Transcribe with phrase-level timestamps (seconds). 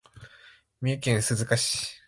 [0.81, 1.99] 三重県鈴鹿市